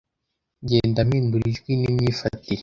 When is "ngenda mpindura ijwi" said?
0.63-1.71